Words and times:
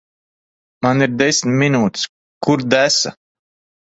Man 0.85 1.03
ir 1.05 1.11
desmit 1.19 1.59
minūtes. 1.63 2.07
Kur 2.47 2.65
desa? 2.75 3.15